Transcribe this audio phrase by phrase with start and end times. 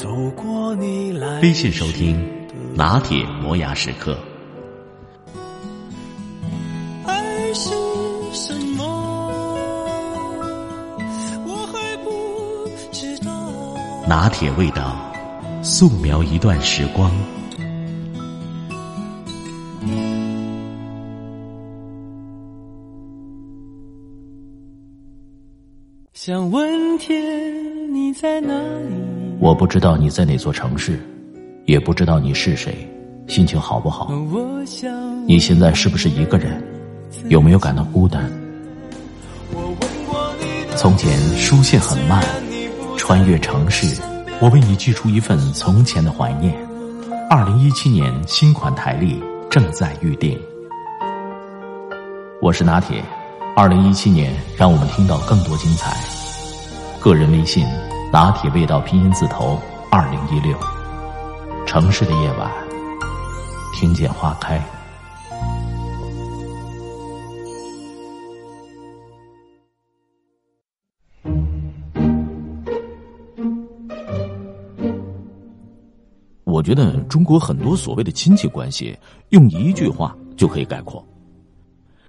[0.00, 2.18] 走过你来微信收听
[2.74, 4.18] 拿铁磨牙时刻。
[7.04, 7.68] 爱是
[8.32, 8.82] 什么？
[11.46, 12.10] 我还不
[12.90, 13.30] 知道。
[14.08, 14.96] 拿铁味道，
[15.62, 17.12] 素描一段时光。
[26.14, 29.19] 想问天，你在哪里？
[29.40, 31.00] 我不知道你在哪座城市，
[31.64, 32.86] 也不知道你是谁，
[33.26, 34.12] 心情好不好？
[35.26, 36.62] 你现在是不是一个人？
[37.30, 38.30] 有没有感到孤单？
[40.76, 42.22] 从前书信很慢，
[42.98, 43.98] 穿越城市，
[44.42, 46.54] 我为你寄出一份从前的怀念。
[47.30, 50.38] 二零一七年新款台历正在预定。
[52.42, 53.02] 我是拿铁，
[53.56, 55.96] 二零一七年让我们听到更多精彩。
[57.00, 57.66] 个人微信。
[58.12, 59.56] 拿铁味道拼音字头
[59.88, 60.58] 二零一六，
[61.64, 62.50] 城市的夜晚，
[63.72, 64.60] 听见花开。
[76.42, 81.06] 我觉得中国很多所谓的亲戚关系，用一句话就可以概括：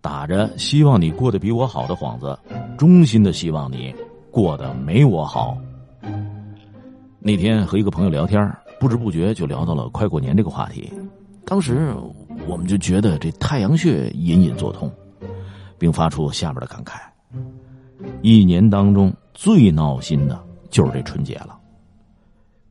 [0.00, 2.36] 打着希望你过得比我好的幌子，
[2.76, 3.94] 衷心的希望你
[4.32, 5.56] 过得没我好。
[7.26, 10.92] 那天和一个朋友聊天，不知不觉就聊到了快过年这个话题。
[11.46, 11.90] 当时
[12.46, 14.92] 我们就觉得这太阳穴隐隐作痛，
[15.78, 16.98] 并发出下边的感慨：
[18.20, 21.58] 一年当中最闹心的就是这春节了。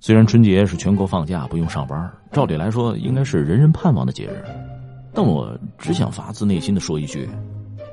[0.00, 4.42] 虽然春节是全国放假，不用上班，照理来说应该是人人盼望的节日，
[5.12, 7.28] 但我只想发自内心的说一句。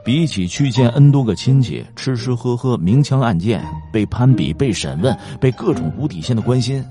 [0.05, 6.85] 比起去见 N 多个亲戚，吃吃喝喝，明枪暗箭，被攀比、被审问、被各种无底线的关心，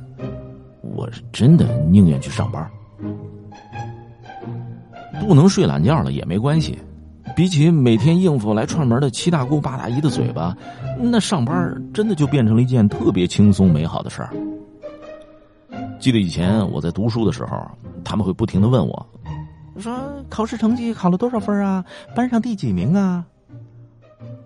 [0.80, 2.68] 我是真的宁愿去上班。
[5.20, 6.76] 不能睡懒觉了也没关系，
[7.36, 10.52] 比起每天应付来串门的七大姑八大姨的嘴巴，
[11.00, 14.30] 那上班真的就变成了一件特别轻松美好的事儿。
[16.00, 17.64] 记得以前我在读书的时候，
[18.02, 19.06] 他们会不停的问我。
[19.80, 21.84] 说考试成绩考了多少分啊？
[22.14, 23.24] 班上第几名啊？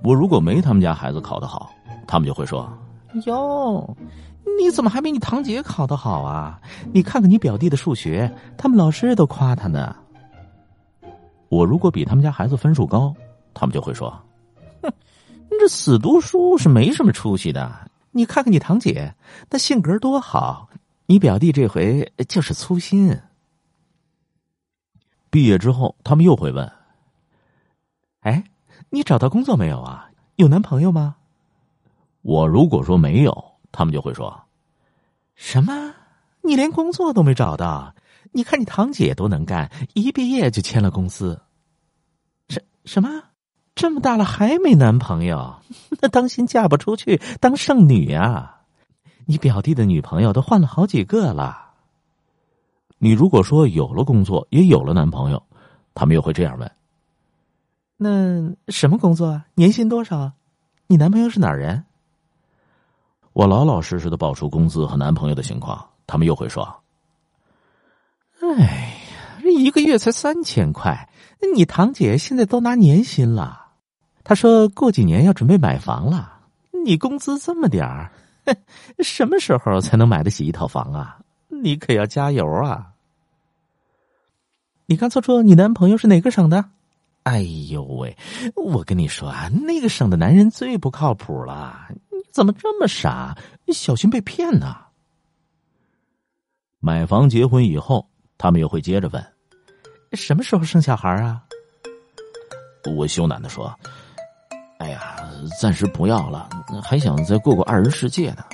[0.02, 1.70] 我如果没他们家孩子考得好，
[2.06, 2.70] 他们就会说
[3.26, 3.96] ：“哟，
[4.58, 6.60] 你怎么还没你堂姐考得好啊？
[6.92, 9.94] 你看看你表弟的数学，他们老师都夸他呢。”
[11.50, 13.14] 我如果比他们家孩子分数高，
[13.54, 14.10] 他们就会说
[14.82, 14.90] ：“哼，
[15.50, 17.70] 你这死读书是没什么出息的。
[18.12, 19.14] 你看看你堂姐，
[19.50, 20.68] 那性格多好，
[21.06, 23.16] 你表弟这回就是粗心。”
[25.30, 26.70] 毕业之后，他们又会问
[28.20, 28.44] ：“哎，
[28.90, 30.10] 你找到工作没有啊？
[30.36, 31.16] 有男朋友吗？”
[32.22, 34.42] 我如果说没有，他们就会说
[35.36, 35.94] ：“什么？
[36.42, 37.94] 你连工作都没找到？
[38.32, 41.40] 你看你堂姐多能干，一毕业就签了公司。
[42.48, 43.22] 什什么？
[43.74, 45.60] 这么大了还没男朋友？
[46.00, 48.62] 那当心嫁不出去当剩女啊！
[49.26, 51.66] 你表弟的女朋友都换了好几个了。”
[52.98, 55.42] 你如果说有了工作，也有了男朋友，
[55.94, 56.70] 他们又会这样问
[57.96, 59.46] ：“那什么工作啊？
[59.54, 60.32] 年薪多少？
[60.88, 61.84] 你男朋友是哪儿人？”
[63.34, 66.64] 我老老实实的报出工资和男朋友的情况，他们又会说
[68.42, 71.08] ：“哎呀，这一个月才三千块，
[71.54, 73.66] 你堂姐现在都拿年薪了。
[74.24, 76.40] 她说过几年要准备买房了，
[76.84, 78.10] 你工资这么点儿，
[78.98, 81.17] 什么时候才能买得起一套房啊？”
[81.62, 82.92] 你可要加油啊！
[84.86, 86.64] 你刚才说你男朋友是哪个省的？
[87.24, 88.16] 哎呦喂，
[88.56, 91.88] 我跟你说啊，那个省的男人最不靠谱了。
[92.10, 93.36] 你怎么这么傻？
[93.66, 94.86] 你小心被骗呐！
[96.80, 98.08] 买房结婚以后，
[98.38, 99.22] 他们又会接着问：
[100.12, 101.44] 什么时候生小孩啊？
[102.96, 103.78] 我羞赧的说：
[104.78, 105.16] 哎呀，
[105.60, 106.48] 暂时不要了，
[106.82, 108.44] 还想再过过二人世界呢。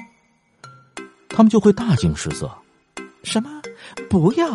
[1.29, 2.51] 他们就会大惊失色。
[3.25, 3.51] 什么？
[4.09, 4.47] 不要！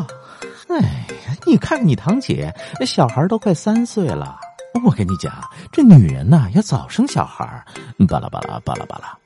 [0.69, 2.53] 哎呀，你看看你堂姐，
[2.85, 4.39] 小孩都快三岁了。
[4.85, 5.33] 我跟你讲，
[5.71, 7.65] 这女人呐，要早生小孩。
[8.07, 9.17] 巴拉巴拉巴拉巴拉。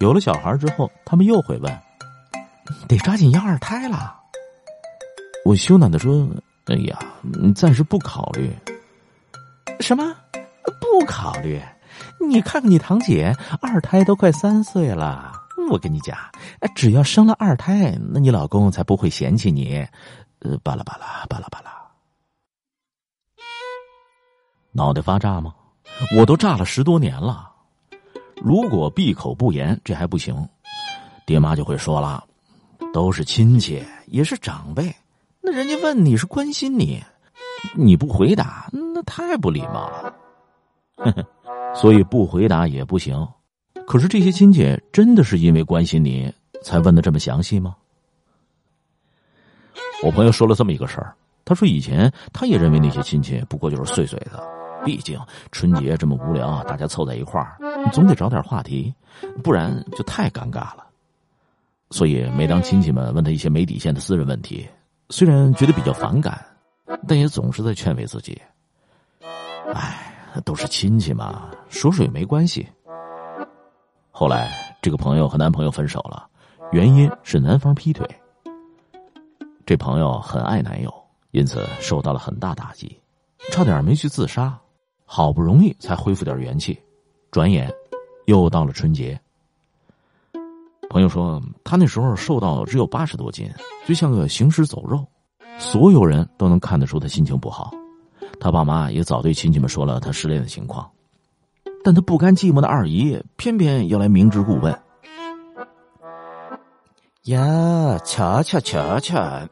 [0.00, 1.80] 有了小孩之后，他们又会问：
[2.88, 4.16] 得抓紧要二胎了。
[5.44, 6.28] 我羞赧的说
[6.66, 6.98] ：“哎呀，
[7.54, 8.52] 暂时不考虑。”
[9.80, 10.14] 什么？
[10.80, 11.62] 不考虑？
[12.20, 15.32] 你看看你堂姐，二胎都快三岁了。
[15.68, 16.16] 我跟你讲，
[16.74, 19.86] 只要生了二胎，那你老公才不会嫌弃你。
[20.40, 21.70] 呃，巴拉巴拉巴拉巴拉，
[24.72, 25.54] 脑袋发炸吗？
[26.18, 27.50] 我都炸了十多年了。
[28.42, 30.48] 如果闭口不言，这还不行，
[31.24, 32.22] 爹妈就会说了，
[32.92, 34.94] 都是亲戚，也是长辈，
[35.40, 37.02] 那人家问你是关心你，
[37.74, 40.14] 你不回答，那太不礼貌了。
[41.74, 43.26] 所以不回答也不行。
[43.86, 46.32] 可是这些亲戚真的是因为关心你
[46.62, 47.76] 才问的这么详细吗？
[50.02, 51.14] 我朋友说了这么一个事儿，
[51.44, 54.42] 他说以前他也认为那些亲戚不过就是碎碎的，
[54.84, 55.18] 毕竟
[55.52, 57.56] 春节这么无聊，大家凑在一块儿，
[57.92, 58.92] 总得找点话题，
[59.42, 60.84] 不然就太尴尬了。
[61.90, 64.68] 所以每当亲戚们问他一些没底线的私人问题，
[65.10, 66.44] 虽然觉得比较反感，
[67.06, 68.40] 但也总是在劝慰自己
[69.72, 70.12] ：“哎，
[70.44, 72.66] 都是亲戚嘛，说说也没关系。”
[74.16, 74.48] 后来，
[74.80, 76.24] 这个朋友和男朋友分手了，
[76.70, 78.08] 原因是男方劈腿。
[79.66, 80.94] 这朋友很爱男友，
[81.32, 82.96] 因此受到了很大打击，
[83.50, 84.56] 差点没去自杀。
[85.04, 86.80] 好不容易才恢复点元气，
[87.32, 87.68] 转眼
[88.26, 89.20] 又到了春节。
[90.88, 93.50] 朋友说，他那时候瘦到只有八十多斤，
[93.84, 95.04] 就像个行尸走肉，
[95.58, 97.72] 所有人都能看得出他心情不好。
[98.38, 100.88] 他爸妈也早对亲戚们说了他失恋的情况。
[101.84, 104.76] 但他不甘寂寞的二姨偏偏要来明知故问。
[107.24, 109.48] 呀，瞧瞧瞧瞧，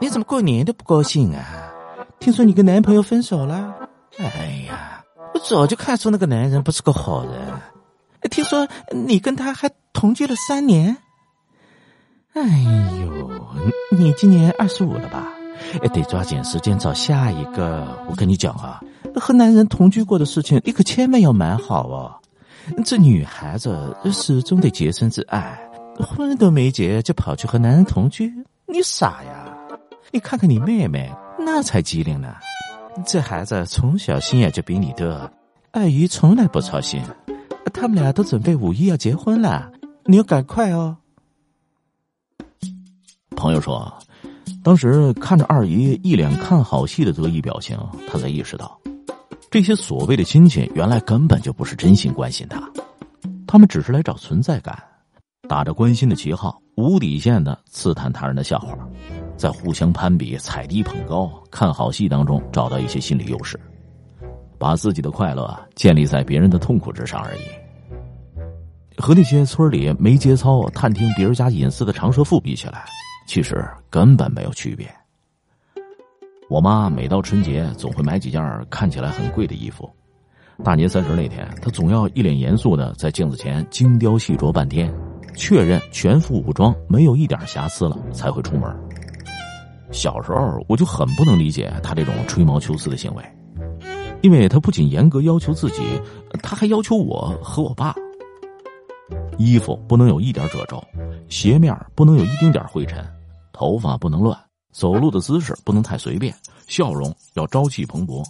[0.00, 1.72] 你怎么过年都不高兴啊？
[2.18, 3.74] 听说你跟男朋友分手了？
[4.18, 5.04] 哎呀，
[5.34, 7.40] 我早就看出那个男人不是个好人。
[8.30, 10.96] 听说你跟他还同居了三年？
[12.34, 13.30] 哎呦，
[13.96, 15.28] 你今年二十五了吧？
[15.92, 17.86] 得抓紧时间找下一个。
[18.08, 18.82] 我跟你讲啊。
[19.18, 22.14] 和男人同居过的事情，你可千万要瞒好哦。
[22.84, 25.58] 这女孩子始终得洁身自爱，
[25.98, 28.32] 婚都没结就跑去和男人同居，
[28.66, 29.56] 你傻呀？
[30.12, 32.34] 你看看你妹妹，那才机灵呢。
[33.06, 35.30] 这孩子从小心眼就比你多，
[35.72, 37.00] 二姨从来不操心。
[37.72, 39.70] 他们俩都准备五一要结婚了，
[40.04, 40.96] 你要赶快哦。
[43.36, 43.92] 朋友说，
[44.64, 47.78] 当时看着二姨一脸看好戏的得意表情，
[48.10, 48.78] 他才意识到。
[49.50, 52.62] 这些所谓的亲戚，原来根本就不是真心关心他，
[53.46, 54.78] 他们只是来找存在感，
[55.48, 58.76] 打着关心的旗号，无底线的刺探他人的笑话，
[59.38, 63.58] 在互相攀比、踩低捧高、看好戏当中找到一些心理优势，
[64.58, 67.40] 把自己的快乐建立在别人的痛苦之上而已。
[68.98, 72.84] 和那些村里没节操、探听别人家隐私的长舌妇比起来，
[73.26, 74.86] 其实根本没有区别。
[76.48, 79.88] 我妈每到春节总会买几件看起来很贵的衣服，
[80.64, 84.90] 大年三十那天，她总要一脸严肃的在镜子前精雕细琢半天，
[85.34, 88.74] 确认全副武装没有一点瑕疵了才会出门。
[89.90, 93.22] 小时候我就很不能理解她这种吹毛求疵的行为，
[94.22, 95.82] 因为她不仅严格要求自己，
[96.42, 97.94] 她还要求我和我爸。
[99.36, 100.82] 衣服不能有一点褶皱，
[101.28, 103.04] 鞋面不能有一丁点灰尘，
[103.52, 104.34] 头发不能乱。
[104.72, 106.34] 走路的姿势不能太随便，
[106.66, 108.24] 笑容要朝气蓬勃。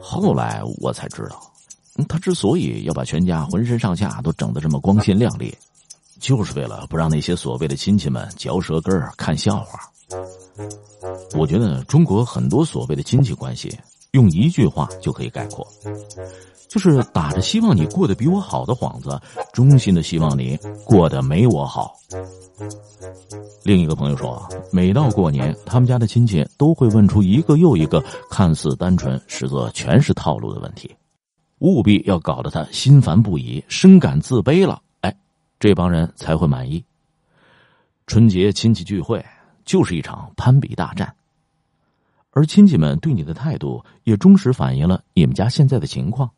[0.00, 1.50] 后来我才知道，
[2.08, 5.56] 他之所以要把全家浑身上下都整得这么光鲜亮丽，
[6.20, 9.78] 就是为了不让那些所谓的亲戚们嚼舌根儿看笑话。
[11.34, 13.78] 我觉得中国很多所谓的亲戚关系，
[14.12, 15.66] 用一句话就可以概括，
[16.68, 19.20] 就是打着希望你过得比我好的幌子，
[19.52, 21.94] 衷心的希望你过得没我好。
[23.62, 30.94] 另一个朋友说，每到过年，他们家的亲戚都会问出一个又一个看似单纯，实则全是套路的问题，
[31.60, 35.16] 务必要搞得他心烦不已，深感自卑了，哎，
[35.58, 36.84] 这帮人才会满意。
[38.06, 39.24] 春节亲戚聚会
[39.64, 41.14] 就是一场攀比大战，
[42.32, 46.30] 而亲戚们对你的态度也忠实反映了你们家现在的情况。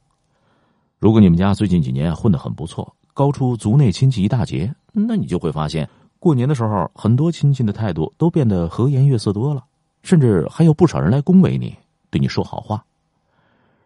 [0.98, 5.88] 如果你们家最近几年混得很不错，高出族内亲戚一大截，那你就会发现。
[6.18, 9.62] 过年的时候，很多亲戚的态度都变得和颜悦色多了，
[10.02, 11.76] 甚至还有不少人来恭维你，
[12.10, 12.82] 对你说好话。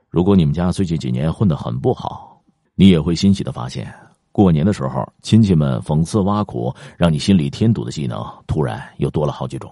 [0.09, 2.40] 如果你们家最近几年混得很不好，
[2.76, 3.93] 你也会欣喜的发现，
[4.31, 9.71] 过年的时候亲戚们讽刺挖苦，让你心里添堵的技能突然又多了好几种。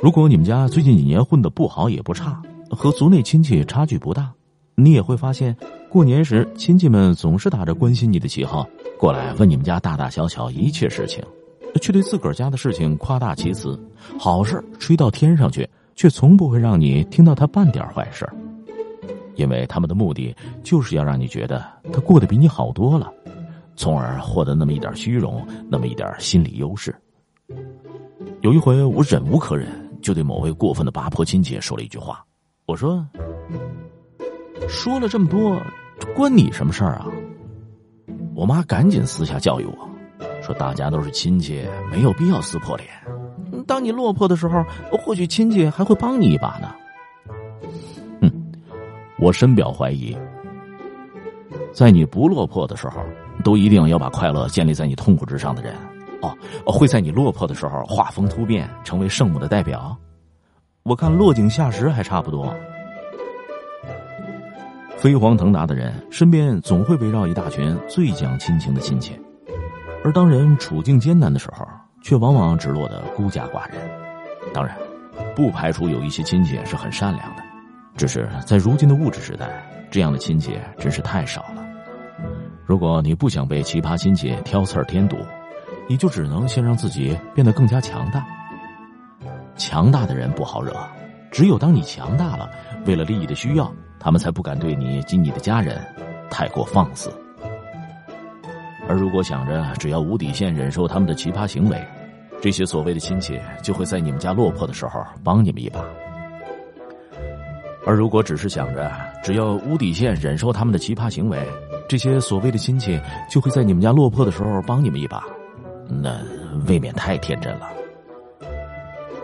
[0.00, 4.32] 如果你们家最近几年混得不好也不差，和族内亲戚差距不大，
[4.80, 5.56] 你也会发现，
[5.88, 8.64] 过年时亲戚们总是打着关心你的旗号。
[8.96, 11.20] 过来问你们家大大小小一切事情，
[11.82, 13.76] 却对自个儿家的事情夸大其词，
[14.20, 18.24] 好事吹到天上去，却从不会让你听到他半点坏事
[19.34, 20.32] 因为他们的目的
[20.62, 23.12] 就是要让你觉得他过得比你好多了，
[23.74, 26.94] 从而获得那么一点虚荣，那么一点心理优势。
[28.42, 29.68] 有一回，我忍无可忍，
[30.00, 32.24] 就对某位过分的八婆亲戚说了一句话
[32.66, 33.04] ：“我说，
[34.66, 35.60] 说了这么多，
[36.14, 37.06] 关你什么事儿啊？”
[38.34, 39.88] 我妈赶紧私下教育我。
[40.42, 42.88] 说大家都是亲戚，没有必要撕破脸。
[43.66, 46.74] 当你落魄的时候，或许亲戚还会帮你一把呢。
[48.22, 48.32] 哼，
[49.18, 50.16] 我深表怀疑。
[51.72, 53.02] 在你不落魄的时候，
[53.44, 55.74] 都一定要把快乐建立在你痛苦之上的人，
[56.22, 56.34] 哦，
[56.64, 59.96] 会在你落魄的时候画风突变，成为圣母的代表。
[60.84, 62.54] 我看落井下石还差不多。
[64.98, 69.16] 飞黄腾达的人身边总会围绕一大群最讲亲情的亲戚。
[70.02, 71.64] 而当人处境艰难的时候，
[72.02, 73.78] 却往往只落得孤家寡人。
[74.52, 74.76] 当然，
[75.36, 77.42] 不排除有一些亲戚是很善良的，
[77.96, 79.48] 只是在如今的物质时代，
[79.88, 81.64] 这样的亲戚真是太少了。
[82.66, 85.16] 如果你不想被奇葩亲戚挑刺儿添堵，
[85.88, 88.26] 你就只能先让自己变得更加强大。
[89.54, 90.72] 强大的人不好惹，
[91.30, 92.50] 只有当你强大了，
[92.84, 95.80] 为了利益的需要，他们才不敢对你及你的家人
[96.30, 97.12] 太过放肆。
[98.88, 101.78] 而如果想着只要无底线忍受他们的奇葩行为，
[102.40, 105.80] 这些所谓的亲戚就会在你们家落魄的时候帮你们一把；
[107.84, 108.90] 而如果只是想着
[109.22, 111.38] 只要无底线忍受他们的奇葩行为，
[111.88, 115.22] 这些所谓的亲戚就会在你们家落魄的时候帮你们一把，
[115.86, 116.18] 那
[116.66, 117.68] 未免太天真了。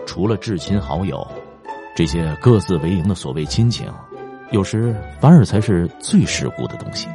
[0.05, 1.25] 除了至亲好友，
[1.95, 3.91] 这些各自为营的所谓亲情，
[4.51, 7.07] 有时反而才是最世故的东西。